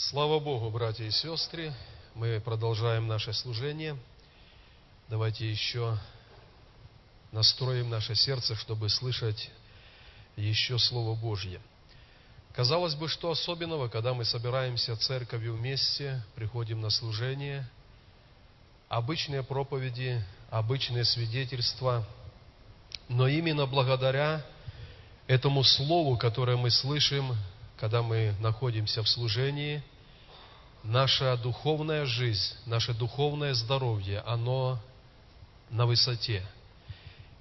[0.00, 1.74] Слава Богу, братья и сестры,
[2.14, 3.98] мы продолжаем наше служение.
[5.08, 5.98] Давайте еще
[7.32, 9.50] настроим наше сердце, чтобы слышать
[10.36, 11.60] еще Слово Божье.
[12.54, 17.68] Казалось бы, что особенного, когда мы собираемся церковью вместе, приходим на служение,
[18.88, 22.06] обычные проповеди, обычные свидетельства,
[23.08, 24.46] но именно благодаря
[25.26, 27.36] этому Слову, которое мы слышим,
[27.78, 29.82] когда мы находимся в служении,
[30.82, 34.80] наша духовная жизнь, наше духовное здоровье, оно
[35.70, 36.44] на высоте.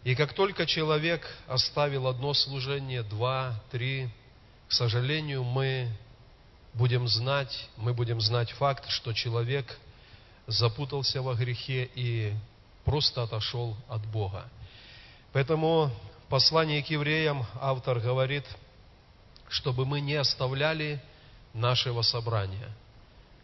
[0.04, 4.10] И как только человек оставил одно служение, два, три,
[4.68, 5.90] к сожалению, мы
[6.74, 9.80] будем знать, мы будем знать факт, что человек
[10.46, 12.34] запутался во грехе и
[12.86, 14.48] просто отошел от Бога.
[15.34, 15.92] Поэтому
[16.26, 18.46] в послании к евреям автор говорит–
[19.48, 21.02] чтобы мы не оставляли
[21.54, 22.70] нашего собрания.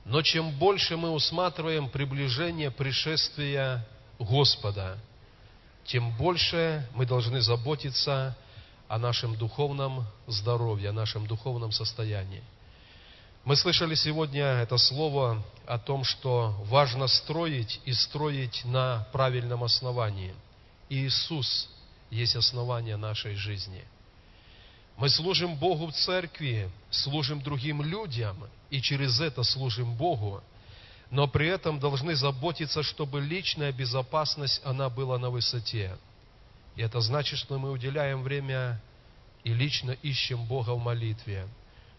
[0.05, 3.85] Но чем больше мы усматриваем приближение пришествия
[4.19, 4.97] Господа,
[5.85, 8.35] тем больше мы должны заботиться
[8.87, 12.43] о нашем духовном здоровье, о нашем духовном состоянии.
[13.45, 20.33] Мы слышали сегодня это слово о том, что важно строить и строить на правильном основании.
[20.89, 21.69] Иисус
[22.09, 23.83] есть основание нашей жизни–
[24.97, 28.37] мы служим Богу в церкви, служим другим людям,
[28.69, 30.41] и через это служим Богу,
[31.09, 35.97] но при этом должны заботиться, чтобы личная безопасность, она была на высоте.
[36.75, 38.81] И это значит, что мы уделяем время
[39.43, 41.47] и лично ищем Бога в молитве.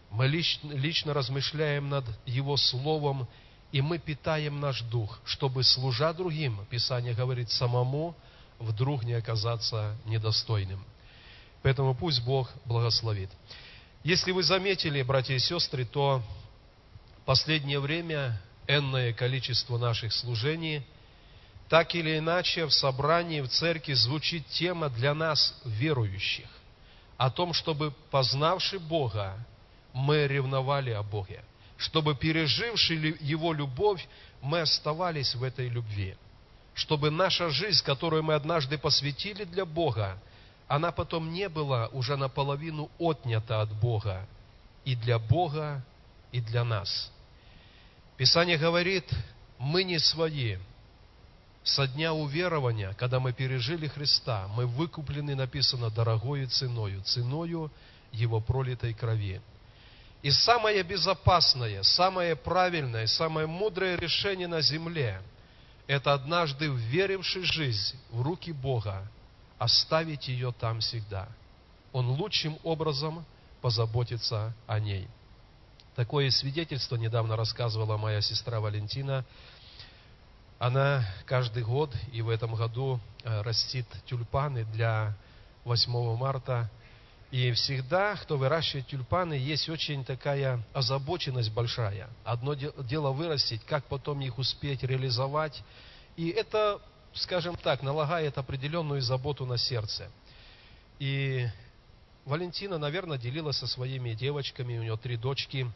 [0.09, 3.27] Мы лично, лично размышляем над Его Словом,
[3.71, 8.15] и мы питаем наш дух, чтобы, служа другим, Писание говорит, самому
[8.59, 10.83] вдруг не оказаться недостойным.
[11.65, 13.31] Поэтому пусть Бог благословит.
[14.03, 16.21] Если вы заметили, братья и сестры, то
[17.25, 20.85] последнее время энное количество наших служений,
[21.67, 26.45] так или иначе в собрании, в церкви звучит тема для нас, верующих,
[27.17, 29.35] о том, чтобы, познавши Бога,
[29.91, 31.43] мы ревновали о Боге,
[31.77, 34.07] чтобы, переживши Его любовь,
[34.39, 36.15] мы оставались в этой любви,
[36.75, 40.21] чтобы наша жизнь, которую мы однажды посвятили для Бога,
[40.67, 44.27] она потом не была уже наполовину отнята от Бога
[44.83, 45.83] и для Бога,
[46.31, 47.11] и для нас.
[48.17, 49.09] Писание говорит,
[49.57, 50.57] мы не свои.
[51.63, 57.71] Со дня уверования, когда мы пережили Христа, мы выкуплены, написано, дорогою ценою, ценою
[58.11, 59.41] Его пролитой крови.
[60.21, 65.21] И самое безопасное, самое правильное, самое мудрое решение на земле–
[65.87, 69.07] это однажды, веривший жизнь в руки Бога,
[69.57, 71.27] оставить ее там всегда.
[71.93, 73.25] Он лучшим образом
[73.61, 75.07] позаботится о ней.
[75.95, 79.23] Такое свидетельство недавно рассказывала моя сестра Валентина.
[80.59, 85.15] Она каждый год и в этом году э, растит тюльпаны для
[85.63, 86.69] 8 марта.
[87.31, 92.09] И всегда, кто выращивает тюльпаны, есть очень такая озабоченность большая.
[92.23, 95.63] Одно дело вырастить, как потом их успеть реализовать.
[96.15, 96.79] И это
[97.15, 100.09] скажем так, налагает определенную заботу на сердце.
[100.99, 101.47] И
[102.25, 105.71] Валентина, наверное, делилась со своими девочками, у нее три дочки,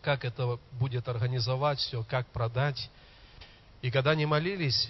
[0.00, 2.90] как это будет организовать все, как продать.
[3.82, 4.88] И когда они молились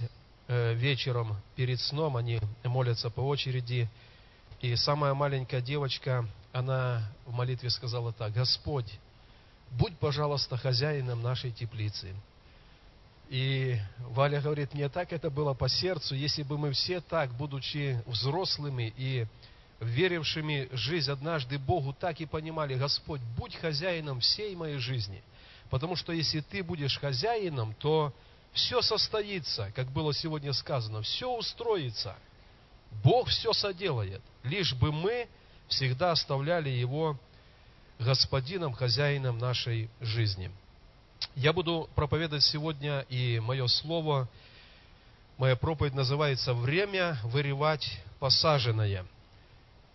[0.48, 3.88] э, вечером перед сном, они молятся по очереди,
[4.60, 8.98] и самая маленькая девочка, она в молитве сказала так, Господь,
[9.70, 12.14] будь, пожалуйста, хозяином нашей теплицы.
[13.28, 18.00] И Валя говорит, мне так это было по сердцу, если бы мы все так, будучи
[18.06, 19.26] взрослыми и
[19.80, 25.22] верившими жизнь однажды Богу, так и понимали, Господь, будь хозяином всей моей жизни.
[25.70, 28.14] Потому что если ты будешь хозяином, то
[28.52, 32.16] все состоится, как было сегодня сказано, все устроится.
[33.02, 35.28] Бог все соделает, лишь бы мы
[35.68, 37.18] всегда оставляли Его
[37.98, 40.50] господином, хозяином нашей жизни.
[41.34, 44.28] Я буду проповедовать сегодня, и мое слово,
[45.38, 49.04] моя проповедь называется «Время вырывать посаженное».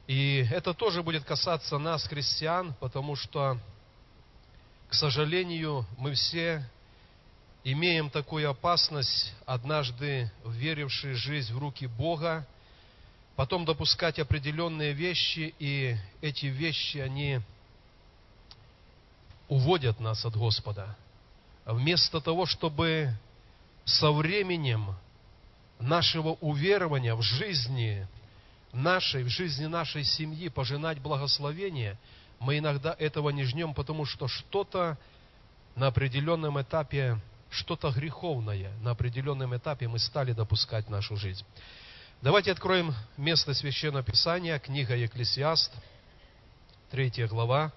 [0.08, 3.58] И это тоже будет касаться нас, христиан, потому что,
[4.90, 6.68] к сожалению, мы все
[7.64, 12.48] имеем такую опасность, однажды веривший жизнь в руки Бога,
[13.36, 17.40] потом допускать определенные вещи, и эти вещи, они
[19.48, 20.96] уводят нас от Господа
[21.66, 23.14] вместо того, чтобы
[23.86, 24.96] со временем
[25.80, 28.08] нашего уверования в жизни
[28.72, 31.98] нашей, в жизни нашей семьи пожинать благословение,
[32.40, 34.98] мы иногда этого не жнем, потому что что-то
[35.76, 37.20] на определенном этапе
[37.52, 41.46] что-то греховное, на определенном этапе мы стали допускать в нашу жизнь.
[42.22, 45.72] Давайте откроем место Священного Писания, книга Екклесиаст,
[46.92, 47.74] третья глава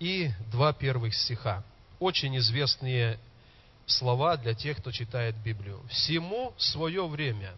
[0.00, 1.62] и два первых стиха.
[1.98, 3.18] Очень известные
[3.86, 5.80] слова для тех, кто читает Библию.
[5.88, 7.54] «Всему свое время,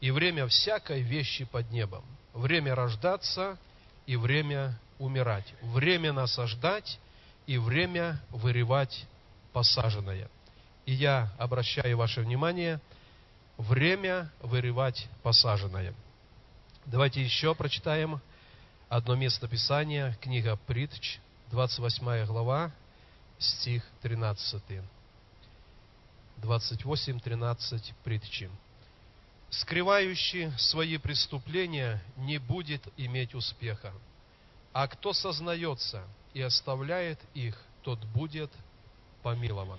[0.00, 2.04] и время всякой вещи под небом.
[2.32, 3.58] Время рождаться
[4.06, 5.52] и время умирать.
[5.62, 6.98] Время насаждать
[7.46, 9.06] и время вырывать
[9.52, 10.28] посаженное».
[10.86, 12.80] И я обращаю ваше внимание,
[13.58, 15.92] время вырывать посаженное.
[16.84, 18.20] Давайте еще прочитаем
[18.88, 21.18] одно место Писания, книга Притч,
[21.50, 22.70] 28 глава,
[23.38, 24.62] стих 13.
[26.42, 28.50] 28-13 притчи.
[29.48, 33.92] «Скрывающий свои преступления не будет иметь успеха,
[34.72, 36.02] а кто сознается
[36.34, 38.50] и оставляет их, тот будет
[39.22, 39.78] помилован».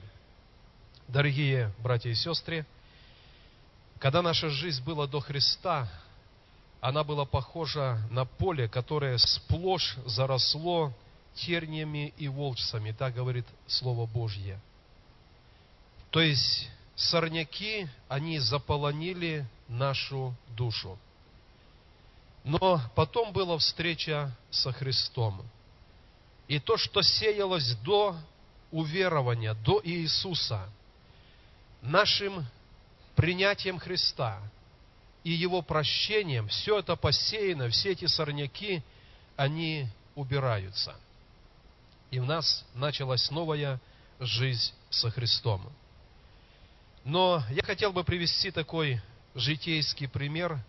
[1.07, 2.65] Дорогие братья и сестры,
[3.99, 5.89] когда наша жизнь была до Христа,
[6.81, 10.93] она была похожа на поле, которое сплошь заросло
[11.37, 14.59] терниями и волчцами, так говорит Слово Божье.
[16.09, 20.97] То есть сорняки, они заполонили нашу душу.
[22.43, 25.41] Но потом была встреча со Христом.
[26.47, 28.15] И то, что сеялось до
[28.71, 30.69] уверования, до Иисуса,
[31.81, 32.45] нашим
[33.15, 34.41] принятием Христа
[35.23, 38.81] и Его прощением, все это посеяно, все эти сорняки,
[39.35, 40.95] они убираются.
[42.11, 43.79] И в нас началась новая
[44.19, 45.69] жизнь со Христом.
[47.03, 49.01] Но я хотел бы привести такой
[49.35, 50.59] житейский пример,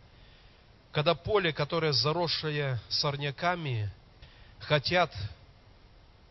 [0.93, 3.91] когда поле, которое заросшее сорняками,
[4.59, 5.15] хотят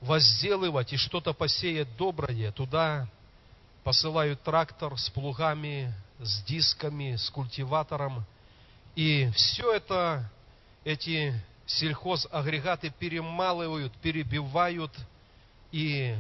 [0.02, 3.08] возделывать и что-то посеять доброе, туда
[3.84, 8.26] посылают трактор с плугами, с дисками, с культиватором.
[8.96, 10.30] И все это,
[10.84, 11.34] эти
[11.68, 14.92] сельхозагрегаты перемалывают, перебивают
[15.72, 16.16] и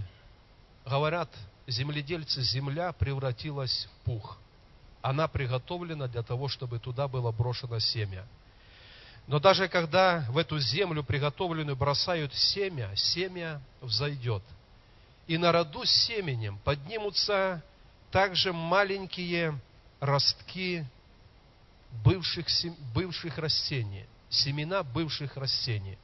[0.85, 1.29] говорят
[1.65, 4.38] земледельцы, земля превратилась в пух.
[5.01, 8.27] Она приготовлена для того, чтобы туда было брошено семя.
[9.25, 14.44] Но даже когда в эту землю приготовленную бросают семя, семя взойдет–
[15.27, 17.61] и на роду с семенем поднимутся
[18.11, 19.59] также маленькие
[19.99, 20.85] ростки
[22.03, 22.47] бывших,
[22.94, 25.97] бывших растений, семена бывших растений.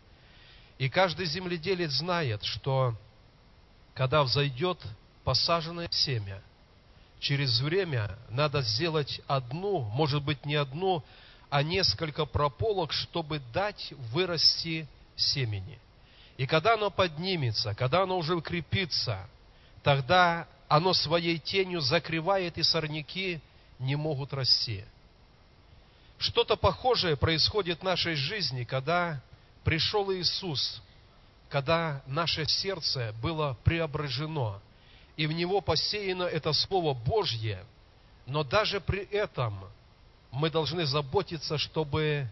[0.78, 2.96] И каждый земледелец знает, что
[3.94, 4.80] когда взойдет
[5.24, 6.42] посаженное семя,
[7.20, 11.04] через время надо сделать одну, может быть не одну,
[11.50, 15.80] а несколько прополок, чтобы дать вырасти семени.
[16.38, 19.30] И когда оно поднимется, когда оно уже укрепится,
[19.84, 23.40] тогда оно своей тенью закрывает, и сорняки
[23.78, 24.84] не могут расти.
[26.24, 29.22] Что-то похожее происходит в нашей жизни, когда
[29.66, 30.82] пришел Иисус,
[31.50, 34.62] когда наше сердце было преображено,
[35.18, 37.66] и в него посеяно это Слово Божье,
[38.26, 39.66] но даже при этом
[40.32, 42.30] мы должны заботиться, чтобы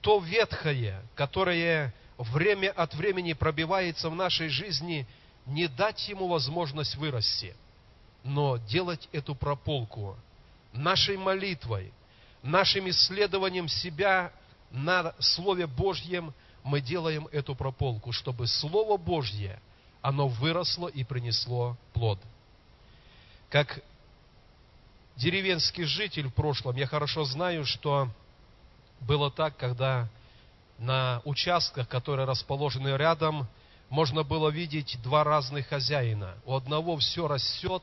[0.00, 5.08] то ветхое, которое время от времени пробивается в нашей жизни,
[5.44, 7.56] не дать ему возможность вырасти,
[8.22, 10.16] но делать эту прополку
[10.72, 11.92] нашей молитвой,
[12.44, 14.30] нашим исследованием себя
[14.70, 16.32] на Слове Божьем
[16.62, 19.60] мы делаем эту прополку, чтобы Слово Божье,
[20.02, 22.18] оно выросло и принесло плод.
[23.50, 23.82] Как
[25.16, 28.08] деревенский житель в прошлом, я хорошо знаю, что
[29.00, 30.08] было так, когда
[30.78, 33.46] на участках, которые расположены рядом,
[33.88, 36.34] можно было видеть два разных хозяина.
[36.44, 37.82] У одного все растет,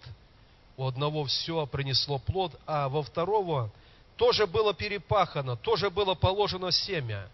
[0.77, 3.71] у одного все принесло плод, а во второго
[4.15, 7.27] тоже было перепахано, тоже было положено семя.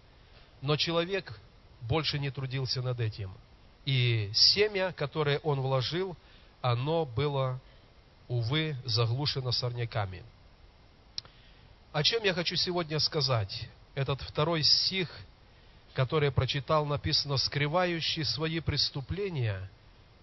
[0.62, 1.40] Но человек
[1.82, 3.32] больше не трудился над этим.
[3.86, 6.16] И семя, которое он вложил,
[6.62, 7.60] оно было,
[8.28, 10.24] увы, заглушено сорняками.
[11.94, 13.70] О чем я хочу сегодня сказать?
[13.96, 15.10] Этот второй стих–
[15.98, 19.68] которое прочитал, написано, скрывающий свои преступления,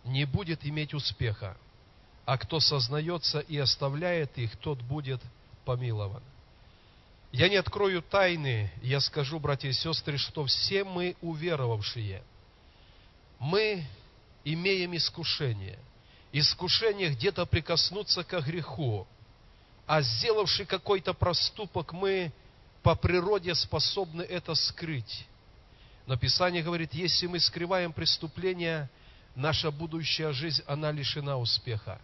[0.05, 1.57] не будет иметь успеха,
[2.25, 5.21] а кто сознается и оставляет их, тот будет
[5.65, 6.23] помилован.
[7.35, 12.23] Я не открою тайны, я скажу, братья и сестры, что все мы уверовавшие,
[13.41, 13.85] мы
[14.45, 15.81] имеем искушение.
[16.31, 19.05] Искушение где-то прикоснуться к греху,
[19.85, 22.31] а сделавший какой-то проступок, мы
[22.85, 25.27] по природе способны это скрыть.
[26.07, 28.89] Но Писание говорит, если мы скрываем преступления,
[29.35, 32.01] наша будущая жизнь, она лишена успеха.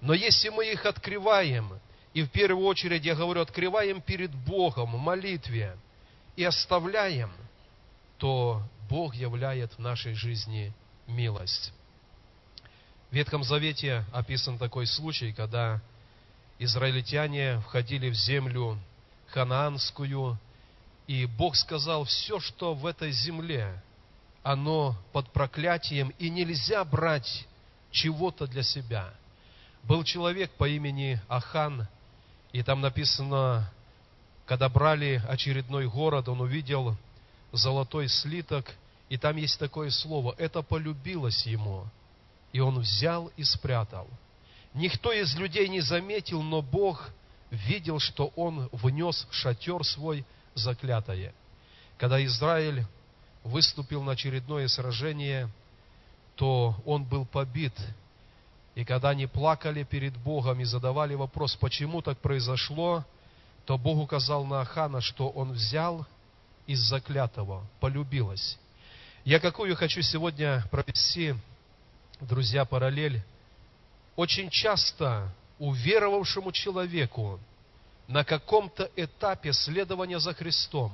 [0.00, 1.80] Но если мы их открываем,
[2.12, 5.76] и в первую очередь, я говорю, открываем перед Богом в молитве
[6.36, 7.30] и оставляем,
[8.18, 10.72] то Бог являет в нашей жизни
[11.06, 11.72] милость.
[13.10, 15.80] В Ветхом Завете описан такой случай, когда
[16.58, 18.78] израильтяне входили в землю
[19.28, 20.38] ханаанскую,
[21.06, 23.82] и Бог сказал, все, что в этой земле,
[24.42, 27.46] оно под проклятием, и нельзя брать
[27.90, 29.12] чего-то для себя.
[29.84, 31.88] Был человек по имени Ахан,
[32.52, 33.70] и там написано,
[34.46, 36.96] когда брали очередной город, он увидел
[37.52, 38.74] золотой слиток,
[39.08, 41.86] и там есть такое слово, это полюбилось ему,
[42.52, 44.08] и он взял и спрятал.
[44.74, 47.10] Никто из людей не заметил, но Бог
[47.50, 51.32] видел, что он внес в шатер свой заклятое.
[51.98, 52.86] Когда Израиль
[53.42, 55.48] выступил на очередное сражение,
[56.36, 57.74] то он был побит.
[58.80, 63.04] И когда они плакали перед Богом и задавали вопрос, почему так произошло,
[63.66, 66.06] то Бог указал на Ахана, что он взял
[66.66, 68.58] из заклятого, полюбилось.
[69.22, 71.34] Я какую хочу сегодня провести,
[72.22, 73.22] друзья, параллель.
[74.16, 77.38] Очень часто уверовавшему человеку
[78.08, 80.90] на каком-то этапе следования за Христом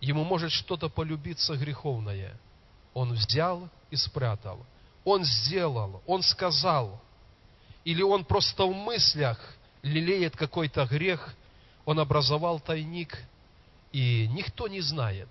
[0.00, 2.36] ему может что-то полюбиться греховное.
[2.94, 4.66] Он взял и спрятал.
[5.04, 7.00] Он сделал, он сказал.
[7.84, 9.38] Или он просто в мыслях
[9.82, 11.34] лелеет какой-то грех,
[11.84, 13.18] он образовал тайник–
[13.92, 15.28] и никто не знает.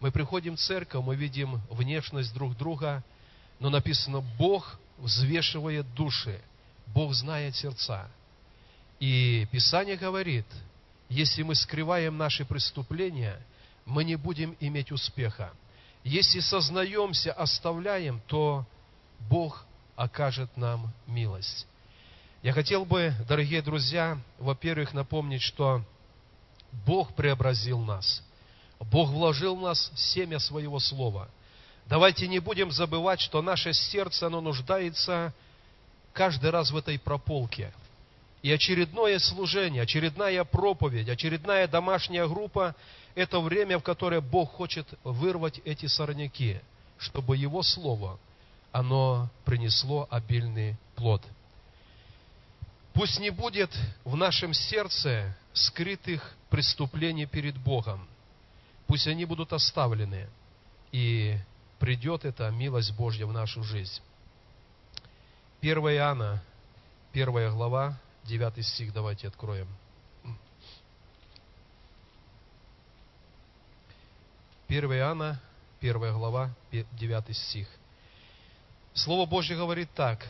[0.00, 3.02] Мы приходим в церковь, мы видим внешность друг друга,
[3.58, 6.40] но написано, Бог взвешивает души,
[6.86, 8.08] Бог знает сердца.
[8.98, 10.46] И Писание говорит,
[11.08, 13.40] если мы скрываем наши преступления,
[13.86, 15.52] мы не будем иметь успеха.
[16.04, 18.66] Если сознаемся, оставляем, то
[19.28, 19.64] Бог
[19.96, 21.66] окажет нам милость.
[22.42, 25.82] Я хотел бы, дорогие друзья, во-первых, напомнить, что
[26.86, 28.22] Бог преобразил нас.
[28.78, 31.28] Бог вложил в нас семя своего слова.
[31.86, 35.34] Давайте не будем забывать, что наше сердце, оно нуждается
[36.12, 37.72] каждый раз в этой прополке.
[38.42, 42.74] И очередное служение, очередная проповедь, очередная домашняя группа–
[43.14, 46.60] это время, в которое Бог хочет вырвать эти сорняки,
[46.96, 48.18] чтобы Его Слово,
[48.72, 51.22] оно принесло обильный плод.
[52.92, 53.70] Пусть не будет
[54.04, 58.06] в нашем сердце скрытых преступлений перед Богом.
[58.86, 60.28] Пусть они будут оставлены,
[60.92, 61.38] и
[61.78, 64.00] придет эта милость Божья в нашу жизнь.
[65.60, 66.42] 1 Иоанна,
[67.12, 69.68] 1 глава, 9 стих, давайте откроем.
[74.66, 75.40] Первая Иоанна,
[75.80, 77.68] 1 глава, 9 стих.
[78.94, 80.26] Слово Божье говорит так.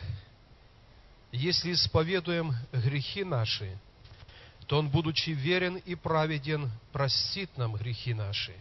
[1.31, 3.77] Если исповедуем грехи наши,
[4.67, 8.53] то Он, будучи верен и праведен, простит нам грехи наши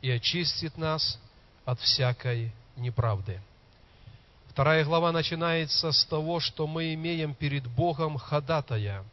[0.00, 1.18] и очистит нас
[1.64, 3.40] от всякой неправды.
[4.48, 9.04] Вторая глава начинается с того, что мы имеем перед Богом ходатая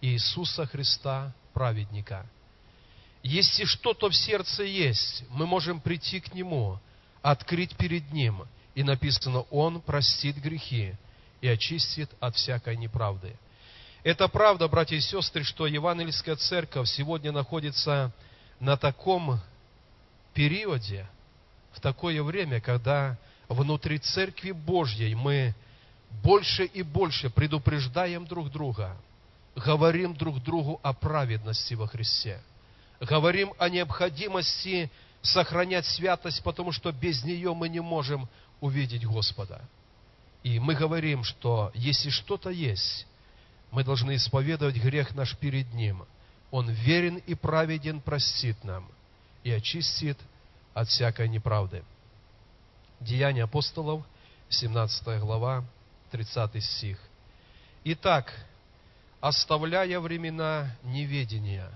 [0.00, 2.26] Иисуса Христа, праведника.
[3.22, 6.78] Если что-то в сердце есть, мы можем прийти к Нему,
[7.22, 8.44] открыть перед Ним,
[8.78, 10.94] и написано, Он простит грехи
[11.40, 13.34] и очистит от всякой неправды.
[14.04, 18.12] Это правда, братья и сестры, что Евангельская церковь сегодня находится
[18.60, 19.40] на таком
[20.32, 21.08] периоде,
[21.72, 23.18] в такое время, когда
[23.48, 25.56] внутри Церкви Божьей мы
[26.22, 28.96] больше и больше предупреждаем друг друга,
[29.56, 32.40] говорим друг другу о праведности во Христе,
[33.00, 34.88] говорим о необходимости
[35.20, 38.28] сохранять святость, потому что без нее мы не можем
[38.60, 39.62] увидеть Господа.
[40.42, 43.06] И мы говорим, что если что-то есть,
[43.70, 46.04] мы должны исповедовать грех наш перед Ним.
[46.50, 48.88] Он верен и праведен, простит нам
[49.44, 50.18] и очистит
[50.74, 51.84] от всякой неправды.
[53.00, 54.04] Деяния апостолов,
[54.48, 55.64] 17 глава,
[56.10, 56.98] 30 стих.
[57.84, 58.32] Итак,
[59.20, 61.70] оставляя времена неведения,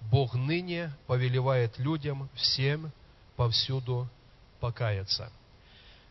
[0.00, 2.92] Бог ныне повелевает людям всем
[3.36, 4.08] повсюду
[4.60, 5.30] покаяться.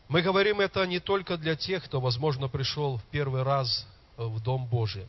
[0.08, 3.86] Мы говорим это не только для тех, кто, возможно, пришел в первый раз
[4.16, 5.06] в Дом Божий.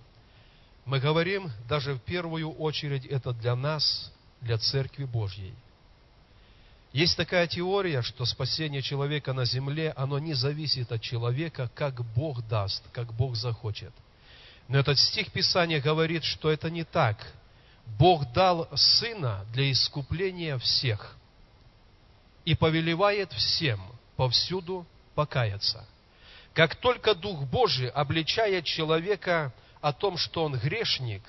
[0.85, 5.53] Мы говорим даже в первую очередь это для нас, для Церкви Божьей.
[6.91, 12.45] Есть такая теория, что спасение человека на земле, оно не зависит от человека, как Бог
[12.47, 13.93] даст, как Бог захочет.
[14.67, 17.33] Но этот стих Писания говорит, что это не так.
[17.97, 21.15] Бог дал Сына для искупления всех
[22.43, 23.79] и повелевает всем
[24.19, 24.85] повсюду
[25.15, 25.87] покаяться.
[26.53, 31.23] Как только Дух Божий обличает человека о том, что он грешник,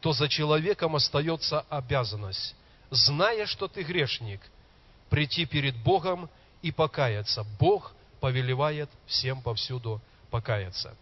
[0.00, 2.56] то за человеком остается обязанность,
[2.90, 4.40] зная, что ты грешник,
[5.08, 6.28] прийти перед Богом
[6.62, 7.46] и покаяться.
[7.60, 10.02] Бог повелевает всем повсюду
[10.32, 10.96] покаяться.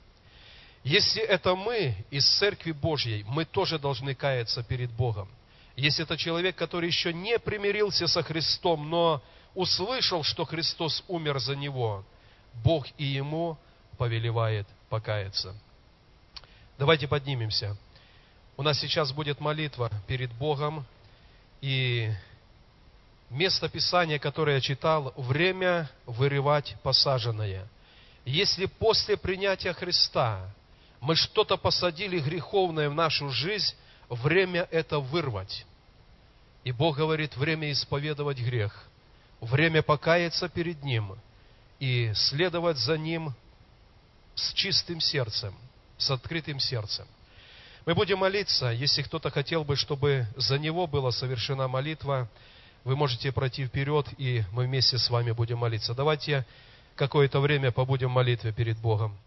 [0.83, 5.31] Если это мы из Церкви Божьей, мы тоже должны каяться перед Богом.
[5.75, 9.23] Если это человек, который еще не примирился со Христом, но
[9.55, 12.05] услышал, что Христос умер за него,
[12.63, 13.59] Бог и ему
[13.97, 15.55] повелевает покаяться.
[16.79, 17.77] Давайте поднимемся.
[18.57, 20.87] У нас сейчас будет молитва перед Богом,
[21.61, 22.13] и
[23.31, 27.69] место Писания, которое я читал, время вырывать посаженное.
[28.25, 30.49] Если после принятия Христа
[31.01, 33.75] мы что-то посадили греховное в нашу жизнь,
[34.09, 35.67] время это вырвать.
[36.65, 38.89] И Бог говорит, время исповедовать грех,
[39.45, 41.17] время покаяться перед Ним
[41.79, 43.35] и следовать за Ним
[44.35, 45.55] с чистым сердцем,
[45.99, 47.07] с открытым сердцем.
[47.87, 52.29] Мы будем молиться, если кто-то хотел бы, чтобы за него была совершена молитва,
[52.85, 55.95] вы можете пройти вперед, и мы вместе с вами будем молиться.
[55.95, 56.47] Давайте
[56.97, 59.19] какое-то время побудем в молитве перед Богом.